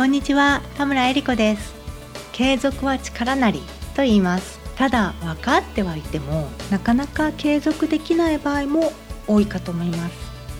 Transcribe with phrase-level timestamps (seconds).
[0.00, 1.74] こんにちは田村恵理子です。
[2.32, 3.60] 継続は力なり
[3.94, 4.58] と言います。
[4.74, 8.94] ただ分かってはいてもなかなか継続できない場合も
[9.28, 10.16] 多いかと思います。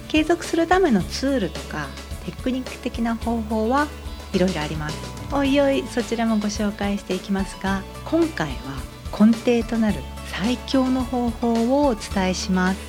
[0.08, 1.86] 継続するためのツールとか
[2.26, 3.86] テクニック的な方法は
[4.34, 4.98] いろいろあります。
[5.32, 8.54] おいおいそちらもご紹介していきますが今回は
[9.18, 12.80] 根底となる最強の方法をお伝えします。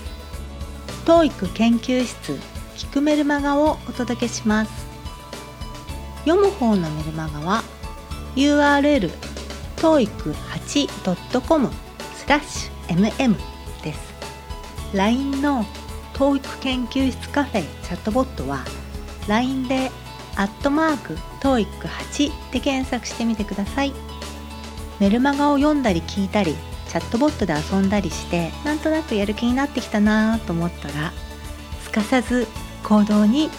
[1.06, 2.34] TOEIC 研究室
[2.76, 4.91] 聞くメルマガをお届けします。
[6.26, 7.64] 読む方のメルマガは
[8.36, 9.12] URL
[9.78, 11.70] toeic8.com
[12.16, 13.36] スラッシュ mm
[13.84, 14.00] です。
[14.94, 15.66] LINE の
[16.14, 18.64] TOEIC 研究室カフェチャットボットは
[19.28, 19.90] LINE で
[20.36, 23.94] アットマーク TOEIC8 で検索してみてください。
[25.00, 26.56] メルマガを読んだり聞いたり
[26.88, 31.12] チャットボットで遊んだりしてなんとなくやる気になってきたなと思ったら
[31.82, 32.46] すかさず
[32.84, 33.50] 行動に移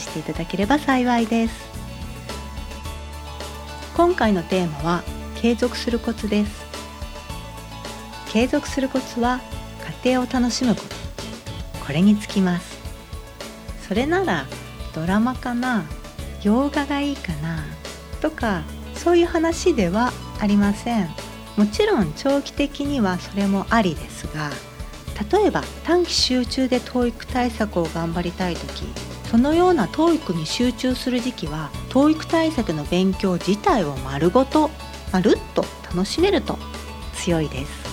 [0.00, 1.65] していただければ幸いです。
[3.96, 5.02] 今回のテーマは
[5.36, 6.66] 継続するコツです。
[8.28, 9.40] 継続するコツは
[10.04, 10.88] 家庭を楽しむこと。
[11.86, 12.76] これにつきます。
[13.88, 14.44] それなら
[14.94, 15.86] ドラマかな？
[16.42, 17.64] 洋画がいいかな？
[18.20, 21.08] とかそういう話ではありません。
[21.56, 24.50] もちろん長期的にはそれもありですが
[25.32, 28.84] 例えば短期集中で TOEIC 対策を頑張りたい時
[29.30, 34.70] そのような TOEIC に集中する時期は TOEIC 対策の勉強自体を丸ごと
[35.12, 36.58] まるっと楽しめると
[37.14, 37.86] 強いです。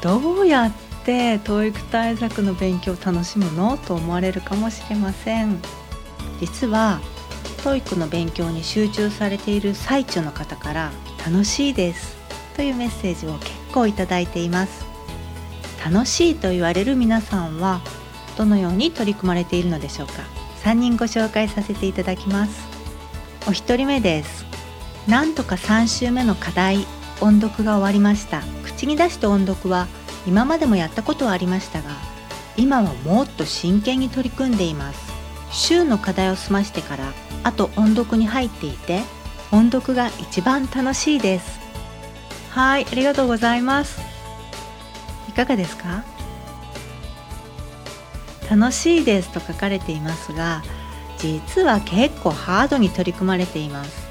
[0.00, 0.72] どうやっ
[1.04, 3.76] て TOEIC 対策の勉強を楽しむの？
[3.78, 5.60] と思われるかもしれません。
[6.40, 7.00] 実は
[7.58, 10.92] TOEIC の勉強に集中されている最中の方から
[11.26, 12.16] 楽しいです
[12.54, 14.86] というメッセージを結構いただいています。
[15.84, 17.80] 楽しいと言われる皆さんは
[18.38, 20.14] どのように取り組まれているのでしょうか。
[20.64, 22.66] 3人ご紹介させていただきます。
[23.46, 24.46] お一人目です。
[25.06, 26.86] なんとか3週目の課題。
[27.20, 28.42] 音読が終わりました。
[28.62, 29.88] 口に出して音読は
[30.26, 31.90] 今までもやったことはありましたが
[32.56, 35.12] 今はもっと真剣に取り組んでいます。
[35.50, 37.12] 週の課題を済ましてから
[37.42, 39.02] あと音読に入っていて
[39.50, 41.58] 音読が一番楽しいです。
[42.50, 44.00] はいありがとうございます。
[45.28, 46.04] いかがですか？
[48.50, 50.62] 楽しいですと書かれていますが
[51.18, 54.06] 実は結構ハードに取り組まれています。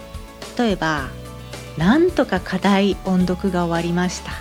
[0.57, 1.09] 例えば
[1.77, 4.31] 「なんとか課題音読が終わりました」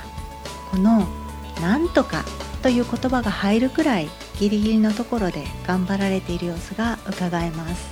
[0.73, 1.07] この
[1.61, 2.25] 「なんとか」
[2.63, 4.09] という言葉が入るくらい
[4.41, 7.87] ギリギリのところで頑張られている様子が伺えます。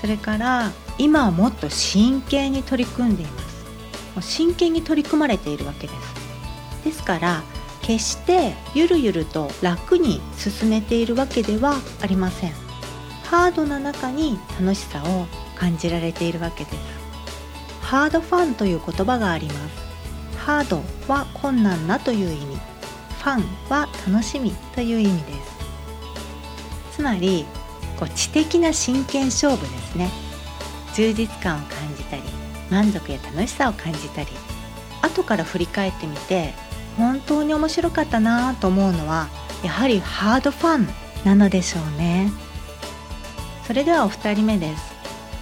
[0.00, 3.44] それから今はもっと真剣に取り組んでいます。
[4.14, 6.84] もう真剣に取り組まれているわけです。
[6.84, 7.42] ですから
[7.82, 12.52] 決してゆるゆると楽に進めているわけではありません。
[13.24, 15.26] ハードな中に楽しさを
[15.56, 16.76] 感じられているわけです。
[17.80, 20.38] ハードファンという言葉があります。
[20.38, 22.56] ハードは困難なという意味。
[22.56, 25.32] ファンは楽しみという意味で
[26.90, 26.96] す。
[26.96, 27.46] つまり
[27.98, 30.10] こう知的な真剣勝負ですね。
[30.94, 32.22] 充実感を感じたり
[32.70, 34.28] 満足や楽しさを感じたり
[35.02, 36.52] 後から振り返ってみて
[36.96, 39.28] 本当に面白かったなと思うのは
[39.62, 40.88] やはりハードファン
[41.24, 42.30] なのでしょうね。
[43.66, 44.92] それではお二人目です。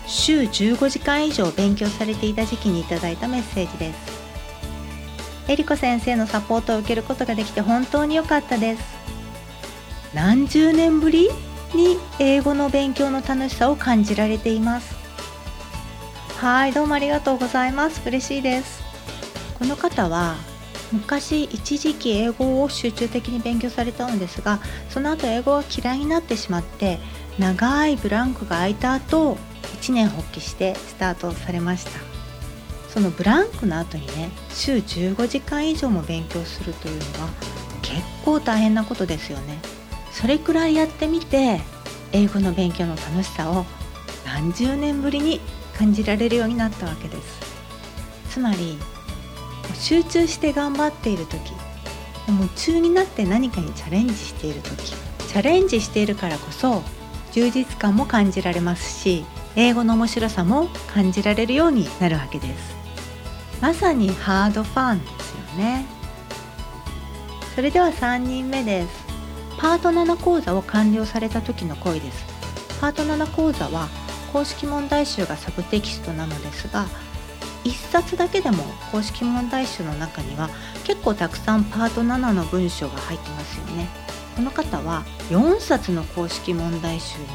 [0.07, 4.21] 週15時間以上勉強されていた時期にいただいたメッセージです。
[5.49, 8.83] えりこ先生のサポートを受けることができて本当に良かったです。
[10.15, 11.31] 何十年ぶり
[11.75, 14.95] に英語の勉強の楽しさを感じられています。
[16.39, 18.03] はいどうもありがとうございます。
[18.07, 18.83] 嬉しいです。
[19.59, 20.37] この方は
[20.93, 26.99] 昔一時期英語を集中的に勉強されたのですがその後英語が嫌いになってしまって
[27.39, 29.37] 長いブランクが空いた後
[29.75, 31.91] 一年発起してスタートされました。
[32.89, 37.29] そのブランクの後にね週15時間以上も勉強するというのは
[37.83, 39.59] 結構大変なことですよね。
[40.13, 41.61] それくらいやってみて
[42.13, 43.65] 英語の勉強の楽しさを
[44.27, 45.41] 何十年ぶりに
[45.79, 47.41] 感じられるようになったわけです。
[48.29, 48.77] つまり
[49.75, 51.53] 集中して頑張っている時
[52.29, 56.83] 夢中になって何かにチャレンジしている時チャレンジしているからこそ
[57.33, 59.25] 充実感も感じられますし
[59.57, 62.77] 英語の面白さも感じられるようになるわけです。
[63.61, 65.85] まさにハードファンですよね。
[67.55, 68.89] それでは3人目です。
[69.59, 72.25] パート7講座を完了された時の声です。
[72.81, 73.89] パート7講座は
[74.33, 76.87] 公式問題集がサブテキストなのですが
[77.65, 80.49] 1冊だけでも公式問題集の中には
[80.85, 83.89] 結構たくさんパート7の文章が入ってますよね。
[84.37, 87.27] この方は4冊の公式問題集に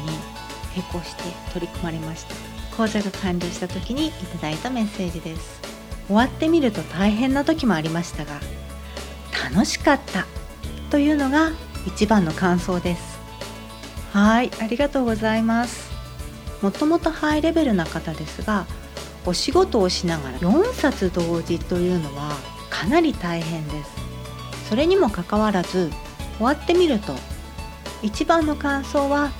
[0.76, 2.34] 並行して取り組まれました。
[2.76, 5.60] 講座が完了した時にいただいたメッセージです。
[6.06, 8.40] 終わってみると大変な時もありましたが
[9.52, 10.26] 楽しかった
[10.90, 11.50] というのが
[11.86, 13.18] 一番の感想です。
[14.12, 15.90] はいありがとうございます。
[16.62, 18.66] もともとハイレベルな方ですが
[19.26, 22.36] お仕事をしながら4冊同時というのは
[22.70, 23.90] かなり大変です。
[24.68, 25.90] それにもかかわらず
[26.38, 27.14] 終わってみると
[28.02, 29.30] 一番の感想は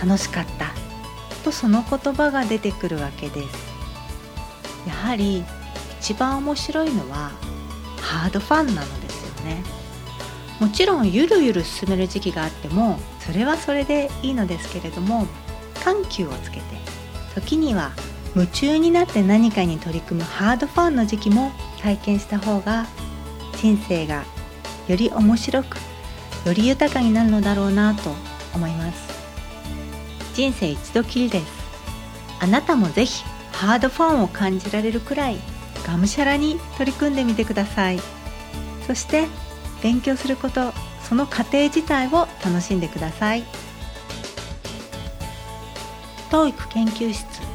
[0.00, 0.72] 楽しかった
[1.44, 3.68] とその言葉が出てくるわけです。
[4.86, 5.44] やはり
[6.00, 7.32] 一番面白いのは
[8.00, 9.62] ハードファンなのですよね。
[10.60, 15.26] もちろんゆるゆる進める時期があってもそれはそれでいいのですけれども
[15.84, 16.64] 緩急をつけて
[17.34, 17.92] 時には
[18.38, 21.50] 夢中になって何かに取り組むハードファンの時期も
[21.82, 22.86] 体験した方が
[23.56, 24.24] 人生が
[24.86, 25.76] より面白く
[26.46, 28.14] より豊かになるのだろうなと
[28.54, 29.08] 思います。
[30.34, 31.46] 人生一度きりです。
[32.38, 35.38] あなたもぜひハードファンを感じられるくらい
[35.84, 37.98] がむしゃらに取り組んでみてください。
[38.86, 39.26] そして
[39.82, 43.42] 勉強することその過程自体を楽しんでください。
[46.30, 47.47] TOEIC 研究室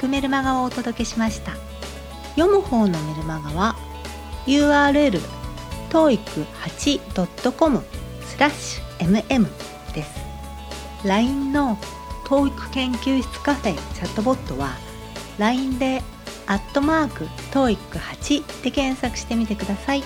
[0.00, 1.52] くメルマガをお届けしました。
[2.36, 3.76] 読む方のメルマガは
[4.46, 5.20] URL
[5.90, 7.82] toeic8.com
[8.22, 9.46] スラッシュ mm
[9.92, 10.20] です。
[11.04, 11.76] LINE の
[12.24, 14.70] TOEIC 研究室カフェチャットボットは
[15.38, 16.02] LINE で
[16.46, 20.02] アットマーク TOEIC8 で検索してみてください。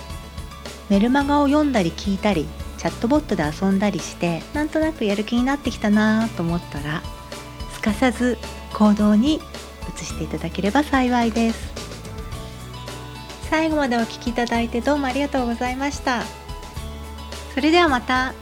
[0.91, 2.47] メルマガを読んだり聞いたり
[2.79, 7.03] チャットボットで遊んだりしてなんとなくやる気になってきたなと思ったら
[7.73, 8.37] すかさず
[8.75, 9.41] 行動に
[9.95, 11.73] 移していただければ幸いです。
[13.51, 16.23] 最後までお聴きいただいてどうもありがとうございました。
[17.55, 18.35] それではまた。